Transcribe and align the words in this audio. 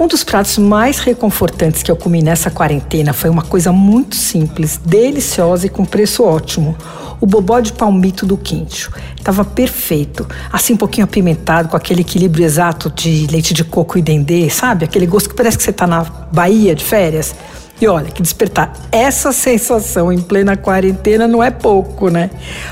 Um 0.00 0.06
dos 0.06 0.22
pratos 0.22 0.58
mais 0.58 1.00
reconfortantes 1.00 1.82
que 1.82 1.90
eu 1.90 1.96
comi 1.96 2.22
nessa 2.22 2.52
quarentena 2.52 3.12
foi 3.12 3.28
uma 3.28 3.42
coisa 3.42 3.72
muito 3.72 4.14
simples, 4.14 4.76
deliciosa 4.84 5.66
e 5.66 5.68
com 5.68 5.84
preço 5.84 6.22
ótimo. 6.22 6.76
O 7.20 7.26
bobó 7.26 7.58
de 7.58 7.72
palmito 7.72 8.24
do 8.24 8.36
quincho. 8.36 8.92
Tava 9.24 9.44
perfeito. 9.44 10.24
Assim, 10.52 10.74
um 10.74 10.76
pouquinho 10.76 11.04
apimentado, 11.04 11.68
com 11.68 11.76
aquele 11.76 12.02
equilíbrio 12.02 12.44
exato 12.44 12.92
de 12.94 13.26
leite 13.26 13.52
de 13.52 13.64
coco 13.64 13.98
e 13.98 14.02
dendê, 14.02 14.48
sabe? 14.48 14.84
Aquele 14.84 15.04
gosto 15.04 15.30
que 15.30 15.34
parece 15.34 15.58
que 15.58 15.64
você 15.64 15.72
tá 15.72 15.84
na 15.84 16.04
Bahia 16.30 16.76
de 16.76 16.84
férias. 16.84 17.34
E 17.80 17.86
olha, 17.86 18.10
que 18.10 18.22
despertar 18.22 18.72
essa 18.90 19.32
sensação 19.32 20.12
em 20.12 20.20
plena 20.20 20.56
quarentena 20.56 21.28
não 21.28 21.42
é 21.42 21.50
pouco, 21.50 22.08
né? 22.08 22.30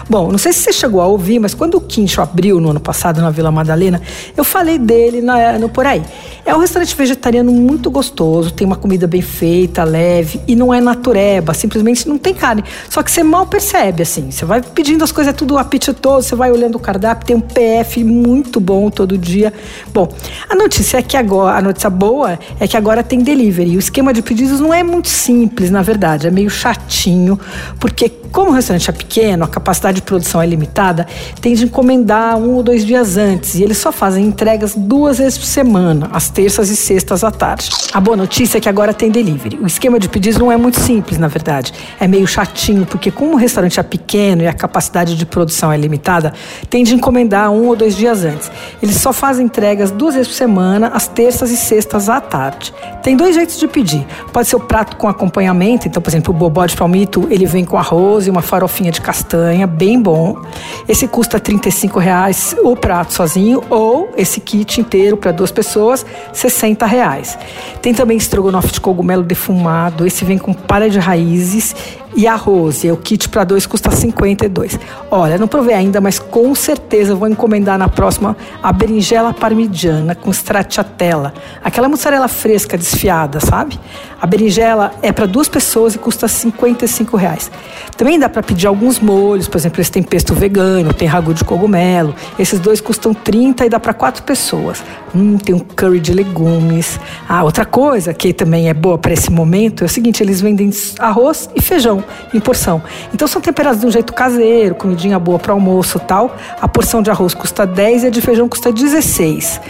Bom, 0.08 0.30
não 0.30 0.38
sei 0.38 0.52
se 0.52 0.60
você 0.60 0.72
chegou 0.72 1.00
a 1.00 1.06
ouvir, 1.06 1.38
mas 1.38 1.54
quando 1.54 1.76
o 1.76 1.80
Quincho 1.80 2.20
abriu 2.20 2.60
no 2.60 2.70
ano 2.70 2.80
passado 2.80 3.20
na 3.20 3.30
Vila 3.30 3.52
Madalena, 3.52 4.00
eu 4.36 4.42
falei 4.42 4.78
dele 4.78 5.20
na, 5.20 5.58
no 5.58 5.68
Por 5.68 5.86
Aí. 5.86 6.02
É 6.46 6.54
um 6.54 6.60
restaurante 6.60 6.94
vegetariano 6.94 7.50
muito 7.50 7.90
gostoso, 7.90 8.52
tem 8.52 8.64
uma 8.64 8.76
comida 8.76 9.04
bem 9.08 9.20
feita, 9.20 9.82
leve 9.82 10.40
e 10.46 10.54
não 10.54 10.72
é 10.72 10.80
natureba, 10.80 11.52
simplesmente 11.52 12.08
não 12.08 12.16
tem 12.16 12.32
carne. 12.32 12.62
Só 12.88 13.02
que 13.02 13.10
você 13.10 13.24
mal 13.24 13.48
percebe, 13.48 14.04
assim. 14.04 14.30
Você 14.30 14.44
vai 14.44 14.62
pedindo 14.62 15.02
as 15.02 15.10
coisas, 15.10 15.34
é 15.34 15.36
tudo 15.36 15.58
apetitoso, 15.58 16.28
você 16.28 16.36
vai 16.36 16.52
olhando 16.52 16.76
o 16.76 16.78
cardápio, 16.78 17.26
tem 17.26 17.34
um 17.34 17.40
PF 17.40 18.04
muito 18.04 18.60
bom 18.60 18.88
todo 18.90 19.18
dia. 19.18 19.52
Bom, 19.92 20.08
a 20.48 20.54
notícia 20.54 20.98
é 20.98 21.02
que 21.02 21.16
agora, 21.16 21.58
a 21.58 21.60
notícia 21.60 21.90
boa 21.90 22.38
é 22.60 22.68
que 22.68 22.76
agora 22.76 23.02
tem 23.02 23.18
delivery. 23.18 23.74
O 23.74 23.80
esquema 23.80 24.14
de 24.14 24.22
pedidos 24.22 24.60
não 24.60 24.72
é 24.72 24.84
muito 24.84 25.08
simples, 25.08 25.68
na 25.68 25.82
verdade, 25.82 26.28
é 26.28 26.30
meio 26.30 26.48
chatinho, 26.48 27.40
porque 27.80 28.08
como 28.36 28.50
o 28.50 28.52
restaurante 28.52 28.90
é 28.90 28.92
pequeno, 28.92 29.44
a 29.44 29.48
capacidade 29.48 29.94
de 29.94 30.02
produção 30.02 30.42
é 30.42 30.46
limitada, 30.46 31.06
tem 31.40 31.54
de 31.54 31.64
encomendar 31.64 32.36
um 32.36 32.56
ou 32.56 32.62
dois 32.62 32.84
dias 32.84 33.16
antes 33.16 33.54
e 33.54 33.62
eles 33.62 33.78
só 33.78 33.90
fazem 33.90 34.26
entregas 34.26 34.74
duas 34.76 35.16
vezes 35.16 35.38
por 35.38 35.46
semana, 35.46 36.10
às 36.12 36.28
terças 36.28 36.68
e 36.68 36.76
sextas 36.76 37.24
à 37.24 37.30
tarde. 37.30 37.70
A 37.94 37.98
boa 37.98 38.14
notícia 38.14 38.58
é 38.58 38.60
que 38.60 38.68
agora 38.68 38.92
tem 38.92 39.10
delivery. 39.10 39.58
O 39.58 39.66
esquema 39.66 39.98
de 39.98 40.06
pedidos 40.06 40.38
não 40.38 40.52
é 40.52 40.56
muito 40.58 40.78
simples, 40.78 41.18
na 41.18 41.28
verdade. 41.28 41.72
É 41.98 42.06
meio 42.06 42.26
chatinho, 42.26 42.84
porque 42.84 43.10
como 43.10 43.32
o 43.32 43.36
restaurante 43.36 43.80
é 43.80 43.82
pequeno 43.82 44.42
e 44.42 44.46
a 44.46 44.52
capacidade 44.52 45.14
de 45.14 45.24
produção 45.24 45.72
é 45.72 45.76
limitada, 45.78 46.34
tem 46.68 46.84
de 46.84 46.94
encomendar 46.94 47.50
um 47.50 47.68
ou 47.68 47.74
dois 47.74 47.96
dias 47.96 48.22
antes. 48.22 48.52
Eles 48.82 48.96
só 48.96 49.14
fazem 49.14 49.46
entregas 49.46 49.90
duas 49.90 50.14
vezes 50.14 50.28
por 50.28 50.34
semana, 50.34 50.88
às 50.88 51.08
terças 51.08 51.50
e 51.50 51.56
sextas 51.56 52.10
à 52.10 52.20
tarde. 52.20 52.74
Tem 53.02 53.16
dois 53.16 53.34
jeitos 53.34 53.58
de 53.58 53.66
pedir. 53.66 54.06
Pode 54.30 54.46
ser 54.46 54.56
o 54.56 54.60
prato 54.60 54.98
com 54.98 55.08
acompanhamento. 55.08 55.88
Então, 55.88 56.02
por 56.02 56.10
exemplo, 56.10 56.34
o 56.34 56.36
bobó 56.36 56.66
de 56.66 56.76
palmito, 56.76 57.26
ele 57.30 57.46
vem 57.46 57.64
com 57.64 57.78
arroz 57.78 58.25
e 58.26 58.30
uma 58.30 58.42
farofinha 58.42 58.90
de 58.90 59.00
castanha, 59.00 59.66
bem 59.66 60.00
bom. 60.00 60.40
Esse 60.88 61.06
custa 61.08 61.38
R$ 61.38 62.00
reais 62.00 62.54
o 62.62 62.76
prato 62.76 63.12
sozinho 63.12 63.62
ou 63.70 64.12
esse 64.16 64.40
kit 64.40 64.80
inteiro 64.80 65.16
para 65.16 65.32
duas 65.32 65.50
pessoas, 65.50 66.04
R$ 66.32 66.86
reais. 66.86 67.38
Tem 67.80 67.94
também 67.94 68.16
estrogonofe 68.16 68.72
de 68.72 68.80
cogumelo 68.80 69.22
defumado, 69.22 70.06
esse 70.06 70.24
vem 70.24 70.38
com 70.38 70.52
palha 70.52 70.90
de 70.90 70.98
raízes 70.98 71.74
e 72.16 72.26
arroz. 72.26 72.82
E 72.82 72.90
o 72.90 72.96
kit 72.96 73.28
para 73.28 73.44
dois 73.44 73.66
custa 73.66 73.90
52. 73.90 74.78
Olha, 75.10 75.36
não 75.38 75.46
provei 75.46 75.74
ainda, 75.74 76.00
mas 76.00 76.18
com 76.18 76.54
certeza 76.54 77.14
vou 77.14 77.28
encomendar 77.28 77.78
na 77.78 77.88
próxima 77.88 78.36
a 78.62 78.72
berinjela 78.72 79.34
parmigiana 79.34 80.14
com 80.14 80.30
stracciatella. 80.30 81.34
Aquela 81.62 81.88
mussarela 81.88 82.26
fresca 82.26 82.78
desfiada, 82.78 83.38
sabe? 83.38 83.78
A 84.20 84.26
berinjela 84.26 84.92
é 85.02 85.12
para 85.12 85.26
duas 85.26 85.46
pessoas 85.46 85.94
e 85.94 85.98
custa 85.98 86.26
55 86.26 87.16
reais. 87.16 87.50
Também 87.96 88.18
dá 88.18 88.28
para 88.28 88.42
pedir 88.42 88.66
alguns 88.66 88.98
molhos, 88.98 89.46
por 89.46 89.58
exemplo, 89.58 89.80
esse 89.80 89.92
tem 89.92 90.02
pesto 90.02 90.34
vegano, 90.34 90.94
tem 90.94 91.06
ragu 91.06 91.34
de 91.34 91.44
cogumelo. 91.44 92.14
Esses 92.38 92.58
dois 92.58 92.80
custam 92.80 93.12
30 93.12 93.66
e 93.66 93.68
dá 93.68 93.78
para 93.78 93.92
quatro 93.92 94.22
pessoas. 94.22 94.82
Hum, 95.14 95.36
tem 95.36 95.54
um 95.54 95.58
curry 95.58 96.00
de 96.00 96.14
legumes. 96.14 96.98
Ah, 97.28 97.44
outra 97.44 97.66
coisa 97.66 98.14
que 98.14 98.32
também 98.32 98.70
é 98.70 98.74
boa 98.74 98.96
para 98.96 99.12
esse 99.12 99.30
momento 99.30 99.82
é 99.82 99.86
o 99.86 99.88
seguinte: 99.88 100.22
eles 100.22 100.40
vendem 100.40 100.70
arroz 100.98 101.50
e 101.54 101.60
feijão 101.60 102.02
em 102.32 102.40
porção. 102.40 102.82
Então 103.12 103.26
são 103.26 103.40
temperados 103.40 103.80
de 103.80 103.86
um 103.86 103.90
jeito 103.90 104.12
caseiro, 104.12 104.74
comidinha 104.74 105.18
boa 105.18 105.38
para 105.38 105.52
almoço 105.52 105.98
tal. 105.98 106.36
A 106.60 106.68
porção 106.68 107.02
de 107.02 107.10
arroz 107.10 107.34
custa 107.34 107.66
10 107.66 108.04
e 108.04 108.06
a 108.06 108.10
de 108.10 108.20
feijão 108.20 108.48
custa 108.48 108.72
16. 108.72 109.60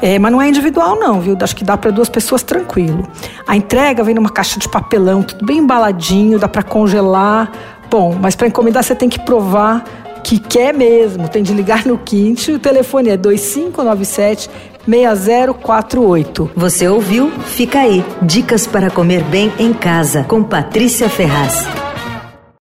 É, 0.00 0.18
mas 0.18 0.32
não 0.32 0.42
é 0.42 0.48
individual 0.48 0.98
não, 0.98 1.20
viu? 1.20 1.36
Acho 1.40 1.54
que 1.54 1.62
dá 1.62 1.76
para 1.76 1.90
duas 1.90 2.08
pessoas 2.08 2.42
tranquilo. 2.42 3.06
A 3.46 3.56
entrega 3.56 4.02
vem 4.02 4.14
numa 4.14 4.30
caixa 4.30 4.58
de 4.58 4.68
papelão, 4.68 5.22
tudo 5.22 5.46
bem 5.46 5.58
embaladinho, 5.58 6.38
dá 6.38 6.48
para 6.48 6.62
congelar. 6.62 7.52
Bom, 7.88 8.16
mas 8.20 8.34
para 8.34 8.48
encomendar 8.48 8.82
você 8.82 8.94
tem 8.94 9.08
que 9.08 9.20
provar 9.20 9.84
que 10.22 10.38
quer 10.38 10.72
mesmo. 10.72 11.28
Tem 11.28 11.42
de 11.42 11.52
ligar 11.52 11.84
no 11.84 11.98
Quinte. 11.98 12.52
O 12.52 12.58
telefone 12.58 13.10
é 13.10 13.16
2597 13.16 14.50
6048. 14.86 16.50
Você 16.56 16.88
ouviu? 16.88 17.30
Fica 17.30 17.80
aí. 17.80 18.04
Dicas 18.22 18.66
para 18.66 18.90
comer 18.90 19.22
bem 19.24 19.52
em 19.58 19.72
casa 19.72 20.24
com 20.24 20.42
Patrícia 20.42 21.08
Ferraz. 21.08 21.81